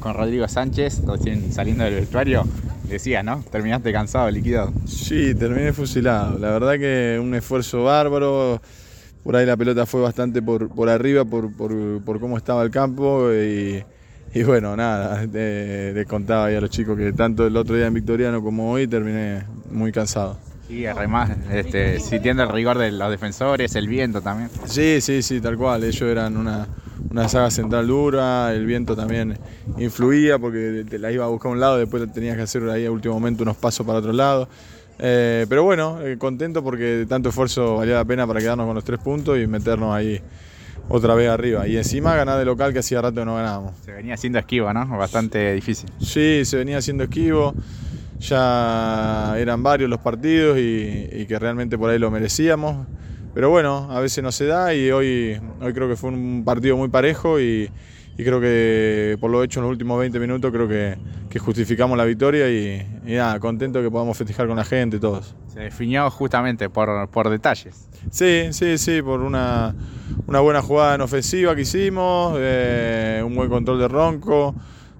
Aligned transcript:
Con 0.00 0.12
Rodrigo 0.12 0.48
Sánchez, 0.48 1.02
recién 1.06 1.52
saliendo 1.52 1.84
del 1.84 1.94
vestuario. 1.94 2.44
Decía, 2.88 3.22
¿no? 3.22 3.44
Terminaste 3.50 3.92
cansado, 3.92 4.28
liquidado. 4.28 4.72
Sí, 4.86 5.34
terminé 5.36 5.72
fusilado. 5.72 6.36
La 6.38 6.50
verdad 6.50 6.78
que 6.78 7.18
un 7.22 7.34
esfuerzo 7.34 7.84
bárbaro. 7.84 8.60
Por 9.22 9.36
ahí 9.36 9.46
la 9.46 9.56
pelota 9.56 9.86
fue 9.86 10.00
bastante 10.00 10.42
por, 10.42 10.68
por 10.68 10.88
arriba, 10.88 11.24
por, 11.24 11.52
por, 11.52 12.20
cómo 12.20 12.36
estaba 12.36 12.62
el 12.64 12.70
campo. 12.70 13.30
Y, 13.32 13.84
bueno, 14.42 14.74
nada, 14.74 15.24
les 15.26 16.06
contaba 16.06 16.46
ahí 16.46 16.56
a 16.56 16.60
los 16.60 16.70
chicos 16.70 16.96
que 16.96 17.12
tanto 17.12 17.46
el 17.46 17.56
otro 17.56 17.76
día 17.76 17.86
en 17.86 17.94
Victoriano 17.94 18.42
como 18.42 18.72
hoy 18.72 18.88
terminé 18.88 19.44
muy 19.70 19.92
cansado. 19.92 20.38
Sí, 20.66 20.86
además, 20.86 21.30
este, 21.52 22.00
sintiendo 22.00 22.42
el 22.42 22.48
rigor 22.48 22.78
de 22.78 22.90
los 22.90 23.10
defensores, 23.10 23.74
el 23.76 23.86
viento 23.86 24.20
también. 24.22 24.50
Sí, 24.66 25.00
sí, 25.00 25.22
sí, 25.22 25.40
tal 25.40 25.56
cual. 25.56 25.84
Ellos 25.84 26.02
eran 26.02 26.36
una, 26.36 26.66
una 27.18 27.28
saga 27.28 27.50
central 27.50 27.88
dura, 27.88 28.54
el 28.54 28.64
viento 28.64 28.94
también 28.94 29.36
influía 29.76 30.38
porque 30.38 30.84
te 30.88 30.98
la 31.00 31.10
iba 31.10 31.24
a 31.24 31.28
buscar 31.28 31.50
a 31.50 31.52
un 31.52 31.60
lado, 31.60 31.76
después 31.76 32.12
tenías 32.12 32.36
que 32.36 32.42
hacer 32.42 32.68
ahí 32.70 32.86
a 32.86 32.92
último 32.92 33.14
momento 33.14 33.42
unos 33.42 33.56
pasos 33.56 33.84
para 33.84 33.98
otro 33.98 34.12
lado. 34.12 34.48
Eh, 35.00 35.46
pero 35.48 35.64
bueno, 35.64 36.00
eh, 36.00 36.16
contento 36.16 36.62
porque 36.62 37.06
tanto 37.08 37.28
esfuerzo 37.28 37.76
valía 37.76 37.96
la 37.96 38.04
pena 38.04 38.24
para 38.26 38.38
quedarnos 38.38 38.66
con 38.66 38.74
los 38.74 38.84
tres 38.84 39.00
puntos 39.00 39.36
y 39.36 39.48
meternos 39.48 39.94
ahí 39.94 40.20
otra 40.88 41.16
vez 41.16 41.28
arriba. 41.28 41.66
Y 41.66 41.76
encima 41.76 42.14
ganar 42.14 42.38
de 42.38 42.44
local 42.44 42.72
que 42.72 42.78
hacía 42.78 43.02
rato 43.02 43.16
que 43.16 43.24
no 43.24 43.34
ganábamos. 43.34 43.72
Se 43.84 43.92
venía 43.92 44.14
haciendo 44.14 44.38
esquivo, 44.38 44.72
¿no? 44.72 44.86
Bastante 44.96 45.54
difícil. 45.54 45.90
Sí, 46.00 46.44
se 46.44 46.56
venía 46.56 46.78
haciendo 46.78 47.02
esquivo. 47.04 47.52
Ya 48.20 49.34
eran 49.38 49.62
varios 49.64 49.90
los 49.90 50.00
partidos 50.00 50.56
y 50.58 51.26
que 51.26 51.38
realmente 51.38 51.76
por 51.76 51.90
ahí 51.90 51.98
lo 51.98 52.10
merecíamos. 52.12 52.86
Pero 53.38 53.50
bueno, 53.50 53.86
a 53.92 54.00
veces 54.00 54.24
no 54.24 54.32
se 54.32 54.46
da 54.46 54.74
y 54.74 54.90
hoy, 54.90 55.40
hoy 55.60 55.72
creo 55.72 55.88
que 55.88 55.94
fue 55.94 56.10
un 56.10 56.42
partido 56.44 56.76
muy 56.76 56.88
parejo 56.88 57.38
y, 57.38 57.70
creo 58.16 58.40
que 58.40 59.16
por 59.20 59.30
lo 59.30 59.44
hecho 59.44 59.60
en 59.60 59.66
los 59.66 59.70
últimos 59.70 59.96
20 60.00 60.18
minutos 60.18 60.50
creo 60.50 60.66
que, 60.66 60.98
justificamos 61.38 61.96
la 61.96 62.04
victoria 62.04 62.50
y, 62.50 62.84
nada, 63.04 63.38
contento 63.38 63.80
que 63.80 63.92
podamos 63.92 64.18
festejar 64.18 64.48
con 64.48 64.56
la 64.56 64.64
gente 64.64 64.98
todos. 64.98 65.36
Se 65.46 65.60
definió 65.60 66.10
justamente 66.10 66.68
por, 66.68 67.30
detalles. 67.30 67.88
Sí, 68.10 68.48
sí, 68.50 68.76
sí, 68.76 69.02
por 69.02 69.20
una, 69.20 69.72
buena 70.26 70.60
jugada 70.60 70.96
en 70.96 71.02
ofensiva 71.02 71.54
que 71.54 71.60
hicimos, 71.60 72.34
eh, 72.40 73.22
un 73.24 73.36
buen 73.36 73.48
control 73.48 73.78
de 73.78 73.86
Ronco, 73.86 74.52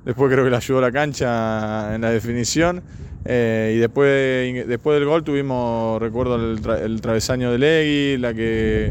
después 0.05 0.33
creo 0.33 0.45
que 0.45 0.50
le 0.50 0.56
ayudó 0.58 0.80
la 0.80 0.92
cancha 0.92 1.92
en 1.92 2.02
la 2.02 2.11
definición 2.12 2.84
eh, 3.31 3.75
y 3.77 3.79
después, 3.79 4.67
después 4.67 4.98
del 4.98 5.07
gol 5.07 5.23
tuvimos, 5.23 6.01
recuerdo, 6.01 6.37
el, 6.37 7.01
travesaño 7.03 7.53
de 7.53 7.59
Legui, 7.59 8.17
la 8.17 8.33
que, 8.33 8.91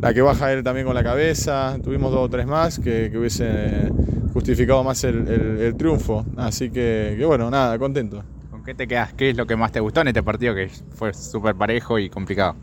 la 0.00 0.12
que 0.12 0.22
baja 0.22 0.52
él 0.52 0.64
también 0.64 0.84
con 0.84 0.94
la 0.96 1.04
cabeza. 1.04 1.78
Tuvimos 1.80 2.10
dos 2.10 2.22
o 2.22 2.28
tres 2.28 2.48
más 2.48 2.80
que, 2.80 3.10
que 3.12 3.16
hubiese 3.18 3.92
justificado 4.32 4.82
más 4.82 5.04
el, 5.04 5.76
triunfo. 5.78 6.26
Así 6.36 6.70
que, 6.70 7.22
bueno, 7.24 7.48
nada, 7.48 7.78
contento. 7.78 8.24
¿Con 8.50 8.64
qué 8.64 8.74
te 8.74 8.88
quedas? 8.88 9.12
¿Qué 9.12 9.30
es 9.30 9.36
lo 9.36 9.46
que 9.46 9.54
más 9.54 9.70
te 9.70 9.78
gustó 9.78 10.00
en 10.00 10.08
este 10.08 10.24
partido 10.24 10.52
que 10.52 10.68
fue 10.90 11.14
súper 11.14 11.54
parejo 11.54 12.00
y 12.00 12.10
complicado? 12.10 12.56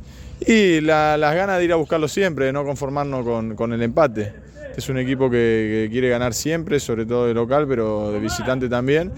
Y 0.45 0.81
las 0.81 1.36
ganas 1.36 1.58
de 1.58 1.64
ir 1.64 1.72
a 1.72 1.78
buscarlo 1.78 2.09
siempre, 2.09 2.48
de 2.48 2.52
no 2.52 2.66
conformarnos 2.66 3.23
con, 3.23 3.55
con 3.55 3.72
el 3.72 3.81
empate. 3.81 4.33
Es 4.76 4.88
un 4.88 4.98
equipo 4.98 5.30
que, 5.30 5.89
quiere 5.92 6.09
ganar 6.09 6.33
siempre, 6.33 6.80
sobre 6.80 7.05
todo 7.05 7.28
de 7.28 7.33
local, 7.33 7.66
pero 7.67 8.11
de 8.11 8.20
visitante 8.20 8.70
también. 8.70 9.11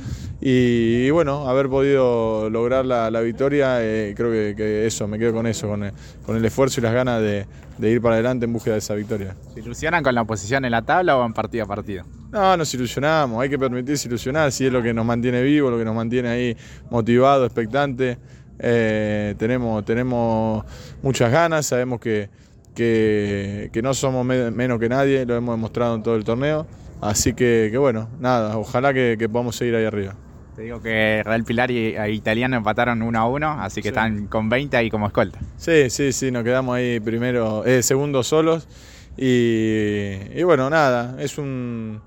Y, 0.45 1.09
bueno, 1.11 1.47
haber 1.47 1.69
podido 1.69 2.49
lograr 2.49 2.85
la, 2.85 3.21
victoria, 3.21 3.77
eh, 3.79 4.13
creo 4.15 4.29
que, 4.31 4.85
eso, 4.85 5.07
me 5.07 5.17
quedo 5.17 5.33
con 5.33 5.47
eso, 5.47 5.69
con 5.69 5.83
el, 6.35 6.45
esfuerzo 6.45 6.81
y 6.81 6.83
las 6.83 6.93
ganas 6.93 7.21
de, 7.21 7.45
ir 7.79 8.01
para 8.01 8.15
adelante 8.15 8.45
en 8.45 8.51
búsqueda 8.51 8.73
de 8.73 8.79
esa 8.79 8.93
victoria. 8.93 9.37
¿Se 9.53 9.61
ilusionan 9.61 10.03
con 10.03 10.13
la 10.13 10.25
posición 10.25 10.65
en 10.65 10.71
la 10.71 10.81
tabla 10.81 11.17
o 11.17 11.25
en 11.25 11.31
partido 11.31 11.63
a 11.63 11.67
partido? 11.67 12.03
No, 12.31 12.57
nos 12.57 12.73
ilusionamos, 12.73 13.41
hay 13.41 13.49
que 13.49 13.57
permitirse 13.57 14.09
ilusionar, 14.09 14.51
si 14.51 14.65
es 14.65 14.73
lo 14.73 14.83
que 14.83 14.93
nos 14.93 15.05
mantiene 15.05 15.41
vivo, 15.41 15.71
lo 15.71 15.77
que 15.77 15.85
nos 15.85 15.95
mantiene 15.95 16.27
ahí 16.27 16.57
motivado, 16.89 17.45
expectante. 17.45 18.17
Eh, 18.59 19.35
tenemos, 19.37 19.85
tenemos 19.85 20.65
muchas 21.01 21.31
ganas, 21.31 21.65
sabemos 21.67 22.01
que 22.01 22.29
que, 22.73 23.79
no 23.83 23.93
somos 23.93 24.25
menos 24.25 24.79
que 24.79 24.89
nadie, 24.89 25.25
lo 25.25 25.35
hemos 25.35 25.55
demostrado 25.55 25.95
en 25.95 26.03
todo 26.03 26.15
el 26.15 26.23
torneo. 26.23 26.65
Así 27.01 27.33
que, 27.33 27.75
bueno, 27.77 28.09
nada, 28.19 28.57
ojalá 28.57 28.93
que, 28.93 29.17
podamos 29.31 29.55
seguir 29.55 29.75
ahí 29.75 29.85
arriba. 29.85 30.15
Te 30.55 30.61
digo 30.61 30.81
que 30.81 31.23
Real 31.25 31.43
Pilar 31.43 31.71
y 31.71 31.95
Italiano 32.11 32.55
empataron 32.55 33.01
1 33.01 33.19
a 33.19 33.27
1, 33.27 33.51
así 33.61 33.81
que 33.81 33.87
están 33.87 34.27
con 34.27 34.49
20 34.49 34.77
ahí 34.77 34.89
como 34.91 35.07
escolta. 35.07 35.39
Sí, 35.57 35.89
sí, 35.89 36.13
sí, 36.13 36.29
nos 36.29 36.43
quedamos 36.43 36.75
ahí 36.75 36.99
primero, 36.99 37.65
eh, 37.65 37.81
segundos 37.81 38.27
solos. 38.27 38.67
Y, 39.17 40.41
bueno, 40.43 40.69
nada, 40.69 41.15
es 41.19 41.37
un, 41.37 42.01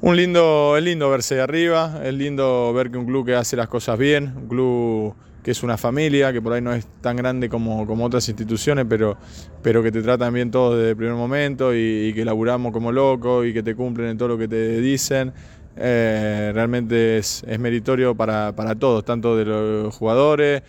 un 0.00 0.16
lindo, 0.16 0.76
es 0.76 0.82
lindo 0.84 1.10
verse 1.10 1.34
de 1.34 1.42
arriba, 1.42 2.00
es 2.02 2.14
lindo 2.14 2.72
ver 2.72 2.90
que 2.90 2.96
un 2.96 3.06
club 3.06 3.26
que 3.26 3.34
hace 3.34 3.56
las 3.56 3.68
cosas 3.68 3.98
bien, 3.98 4.32
un 4.36 4.48
club 4.48 5.14
que 5.42 5.50
es 5.50 5.62
una 5.62 5.76
familia, 5.76 6.32
que 6.32 6.40
por 6.40 6.52
ahí 6.52 6.60
no 6.60 6.72
es 6.72 6.86
tan 7.00 7.16
grande 7.16 7.48
como, 7.48 7.86
como 7.86 8.04
otras 8.04 8.28
instituciones, 8.28 8.86
pero, 8.88 9.16
pero 9.62 9.82
que 9.82 9.90
te 9.90 10.00
tratan 10.00 10.32
bien 10.32 10.50
todos 10.50 10.76
desde 10.76 10.90
el 10.90 10.96
primer 10.96 11.16
momento 11.16 11.74
y, 11.74 12.12
que 12.14 12.24
laburamos 12.24 12.72
como 12.72 12.92
locos 12.92 13.46
y 13.46 13.52
que 13.52 13.62
te 13.62 13.74
cumplen 13.74 14.10
en 14.10 14.18
todo 14.18 14.28
lo 14.28 14.38
que 14.38 14.46
te 14.46 14.80
dicen. 14.80 15.32
Eh, 15.76 16.50
realmente 16.54 17.18
es, 17.18 17.44
meritorio 17.58 18.14
para, 18.14 18.52
todos, 18.78 19.04
tanto 19.04 19.36
de 19.36 19.44
los 19.44 19.94
jugadores, 19.94 20.62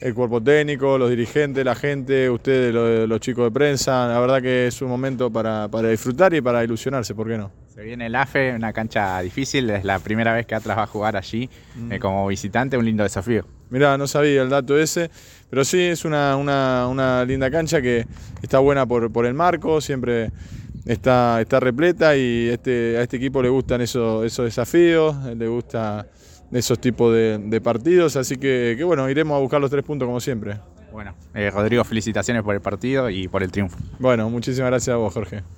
el 0.00 0.14
cuerpo 0.14 0.42
técnico, 0.42 0.98
los 0.98 1.10
dirigentes, 1.10 1.64
la 1.64 1.74
gente, 1.74 2.30
ustedes, 2.30 2.72
los, 2.72 3.08
los 3.08 3.20
chicos 3.20 3.44
de 3.44 3.50
prensa. 3.50 4.08
La 4.08 4.18
verdad 4.18 4.40
que 4.40 4.66
es 4.66 4.80
un 4.82 4.88
momento 4.88 5.30
para, 5.30 5.68
disfrutar 5.90 6.34
y 6.34 6.40
para 6.40 6.64
ilusionarse, 6.64 7.14
¿por 7.14 7.28
qué 7.28 7.36
no? 7.36 7.50
Se 7.68 7.82
viene 7.82 8.06
el 8.06 8.14
AFE, 8.14 8.54
una 8.54 8.72
cancha 8.72 9.20
difícil, 9.20 9.70
es 9.70 9.84
la 9.84 9.98
primera 9.98 10.32
vez 10.32 10.46
que 10.46 10.54
Atlas 10.54 10.76
va 10.76 10.82
a 10.84 10.86
jugar 10.86 11.16
allí 11.16 11.48
mm. 11.76 11.92
eh, 11.92 11.98
como 11.98 12.26
visitante, 12.26 12.76
un 12.76 12.84
lindo 12.84 13.02
desafío. 13.02 13.46
Mirá, 13.70 13.96
no 13.96 14.08
sabía 14.08 14.42
el 14.42 14.50
dato 14.50 14.76
ese, 14.76 15.10
pero 15.48 15.64
sí 15.64 15.80
es 15.80 16.04
una, 16.04 16.36
una, 16.36 17.24
linda 17.24 17.50
cancha 17.50 17.80
que 17.80 18.04
está 18.42 18.58
buena 18.58 18.84
por, 18.84 19.12
por, 19.12 19.26
el 19.26 19.34
marco, 19.34 19.80
siempre 19.80 20.32
está, 20.84 21.40
está 21.40 21.60
repleta 21.60 22.16
y 22.16 22.48
este, 22.48 22.98
a 22.98 23.02
este 23.02 23.16
equipo 23.16 23.42
le 23.42 23.48
gustan 23.48 23.80
esos, 23.80 24.24
esos 24.24 24.44
desafíos, 24.44 25.16
le 25.36 25.48
gusta 25.48 26.06
esos 26.52 26.78
tipos 26.80 27.14
de, 27.14 27.60
partidos, 27.62 28.16
así 28.16 28.36
que, 28.36 28.80
bueno, 28.84 29.08
iremos 29.08 29.36
a 29.36 29.40
buscar 29.40 29.60
los 29.60 29.70
tres 29.70 29.84
puntos 29.84 30.06
como 30.06 30.20
siempre. 30.20 30.58
Bueno, 30.92 31.14
eh, 31.34 31.50
Rodrigo, 31.50 31.84
felicitaciones 31.84 32.42
por 32.42 32.54
el 32.54 32.60
partido 32.60 33.10
y 33.10 33.28
por 33.28 33.42
el 33.42 33.52
triunfo. 33.52 33.78
Bueno, 33.98 34.28
muchísimas 34.28 34.70
gracias 34.70 34.94
a 34.94 34.96
vos, 34.96 35.14
Jorge. 35.14 35.42